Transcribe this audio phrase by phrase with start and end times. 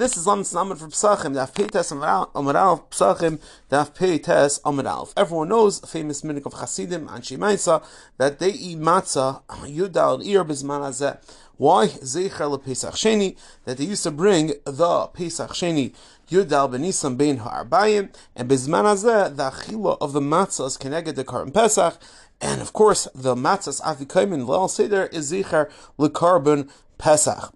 [0.00, 3.38] This is Lam Snamet for Pesachim, Daf Peites Amar Alf, Pesachim,
[3.70, 5.12] Daf Peites Amar Alf.
[5.14, 7.84] Everyone knows, famous minute of Chasidim, and Shemaisa
[8.16, 11.18] that they eat matzah, Yudal Ir Bizman Hazeh.
[11.58, 11.88] Why?
[11.88, 13.36] Zecher Pesach Sheni,
[13.66, 15.92] that they used to bring the Pesach Sheni,
[16.30, 21.24] Yudal Benisam Bein Ha'arbayim, and Bizman Hazeh, the Achila of the matzah is connected to
[21.24, 21.98] Karban Pesach,
[22.40, 27.52] and of course, the matzahs Afikaimin Leil Seder is Zecher Lekarbon Pesach.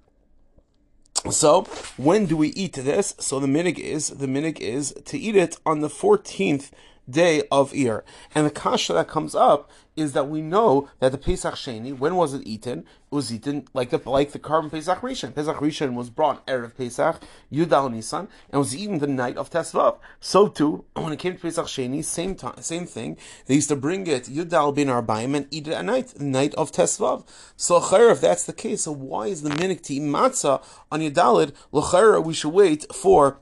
[1.30, 1.62] So
[1.96, 3.14] when do we eat this?
[3.18, 6.70] So the minig is the minig is to eat it on the fourteenth
[7.08, 8.02] day of Iyar.
[8.34, 12.16] And the kasha that comes up is that we know that the Pesach Sheni, when
[12.16, 12.80] was it eaten?
[12.80, 15.34] It was eaten like the like the Karban Pesach Rishon.
[15.34, 17.22] Pesach Rishon was brought erev Pesach,
[17.52, 19.98] Yudal Nisan, and was eaten the night of Tesvav.
[20.18, 23.16] So too, when it came to Pesach Sheni, same time, same thing.
[23.46, 26.54] They used to bring it Yudal bin Arbaim and eat it at night, the night
[26.54, 27.26] of Tesvav.
[27.56, 27.76] So
[28.10, 31.52] if that's the case, so why is the minik to eat matzah on Yudalid?
[31.70, 33.38] L'chayr, we should wait for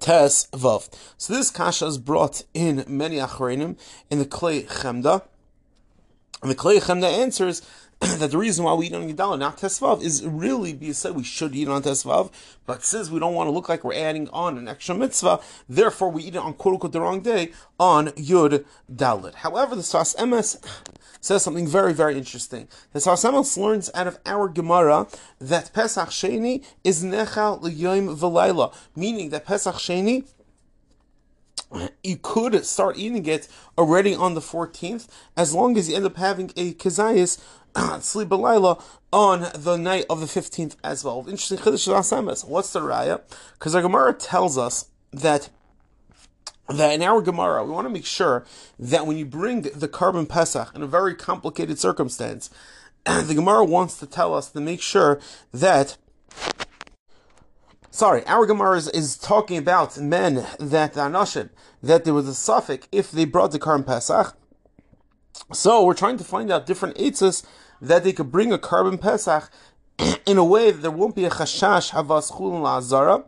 [0.00, 0.88] Tes Vav.
[1.16, 3.78] So this kasha is brought in many achrenim
[4.10, 5.22] in the Klei Chemda.
[6.42, 7.62] And the Klei Chemda answers
[8.00, 11.24] that the reason why we eat on Yidala, not Tesvav, is really be said we
[11.24, 12.30] should eat on Tesvav,
[12.66, 16.10] but since we don't want to look like we're adding on an extra mitzvah, therefore
[16.10, 19.36] we eat it on quote unquote the wrong day on Yud Dalit.
[19.36, 20.62] However, the Sfas Emes
[21.22, 22.68] says something very, very interesting.
[22.92, 25.06] The Sfas Emes learns out of our Gemara
[25.38, 30.26] that Pesach Sheni is Nechal L'Yom V'Layla, meaning that Pesach Sheni
[32.02, 36.16] you could start eating it already on the 14th as long as you end up
[36.16, 37.40] having a kazayas
[38.02, 38.76] sleep a
[39.12, 41.18] on the night of the 15th as well.
[41.20, 43.20] Interesting chiddush What's the raya?
[43.54, 45.50] Because our Gemara tells us that
[46.68, 48.44] that in our Gemara, we want to make sure
[48.76, 52.50] that when you bring the Karban Pesach in a very complicated circumstance,
[53.04, 55.20] the Gemara wants to tell us to make sure
[55.52, 55.96] that
[57.96, 61.48] sorry, our Gemara is, is, talking about men that Anashim,
[61.82, 64.36] that there was a suffix if they brought the Karban Pesach.
[65.52, 67.44] So we're trying to find out different eitzes
[67.80, 69.50] that they could bring a Karban Pesach
[70.26, 73.24] in a way that there won't be a chashash havas chulin la'azara.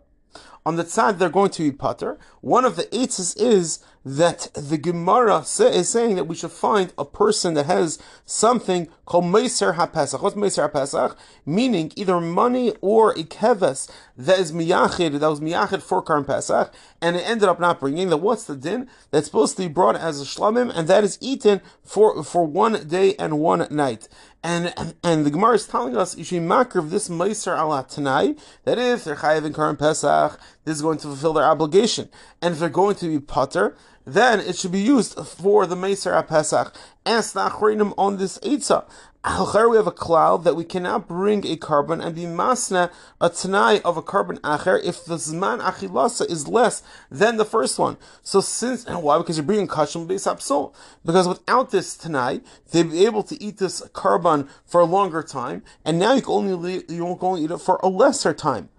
[0.67, 2.19] On the side they're going to be putter.
[2.43, 7.05] One of the eitzes is that the Gemara is saying that we should find a
[7.05, 10.23] person that has something called Meiser HaPesach.
[10.23, 11.17] What's Meiser HaPesach?
[11.45, 16.73] Meaning either money or a keves that is miyachid, that was miyachid for Karm Pesach,
[17.01, 18.09] and it ended up not bringing.
[18.09, 18.89] That what's the din?
[19.11, 22.87] That's supposed to be brought as a shlamim, and that is eaten for, for one
[22.87, 24.09] day and one night.
[24.43, 24.73] And,
[25.03, 28.79] and the Gemara is telling us you should makr of this Meiser ala Tanai, that
[28.79, 32.09] if they're chayiv in Karm Pesach, this is going to fulfill their obligation.
[32.41, 33.77] And if they're going to be putter,
[34.13, 36.75] then it should be used for the Meser Pesach.
[37.05, 38.85] Ask the Achrinim on this Eitzah.
[39.25, 43.81] We have a cloud that we cannot bring a karban and be masna a tanai
[43.83, 47.99] of a karban acher if the zman achilasa is less than the first one.
[48.23, 49.19] So since and why?
[49.19, 50.73] Because you're bringing kashim base apsol.
[51.05, 55.63] Because without this tanai, they'd be able to eat this karban for a longer time,
[55.85, 58.71] and now you can only you won't only eat it for a lesser time.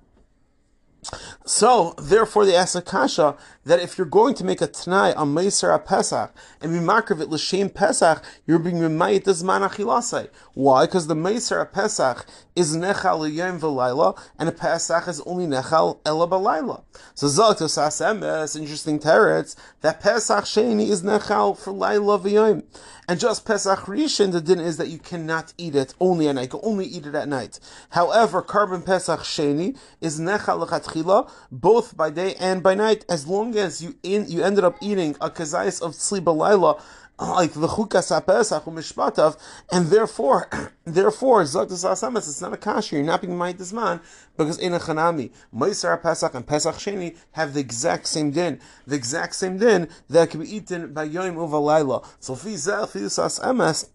[1.46, 5.84] So, therefore, they ask Akasha that if you're going to make a Tanai on Meiser
[5.84, 6.32] Pesach
[6.62, 10.30] and be it L'Shem Pesach, you're being Remayit Zman Achilasai.
[10.54, 10.86] Why?
[10.86, 12.26] Because the Meiser Pesach
[12.56, 16.84] is Nechal Yom V'Laila, and a Pesach is only Nechal Ela.
[17.16, 22.64] So, Zok Emes, interesting teretz, that Pesach Sheni is Nechal for Laila V'Yom.
[23.08, 26.44] And just Pesach Rishon, the din is that you cannot eat it only at night.
[26.54, 27.60] You can only eat it at night.
[27.90, 30.60] However, Karban Pesach Sheni is Nechal
[31.04, 34.78] L'Chatchila, both by day and by night, as long as you in, you ended up
[34.82, 36.82] eating a kazayis of Tzli Balayla,
[37.20, 39.38] like the chukas hapesach mishpatav,
[39.72, 40.48] and therefore,
[40.86, 42.96] therefore, zaktas asamas, it's not a kasha.
[42.96, 44.00] You're not being made this man
[44.38, 48.96] because in a chanami, Meiser Pesach and Pesach Sheni have the exact same din, the
[48.96, 52.06] exact same din that can be eaten by Yom Uvalayla.
[52.20, 53.90] So fizeh fizas emes.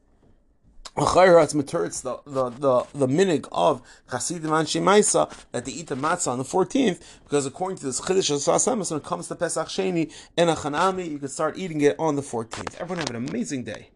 [0.96, 6.28] It's the, the, the, the minig of Chasidim and Shemaisa that they eat the matzah
[6.28, 10.12] on the 14th, because according to this Chiddush of when it comes to Pesach Sheni
[10.36, 12.76] and a Chanami, you can start eating it on the 14th.
[12.76, 13.88] Everyone have an amazing day.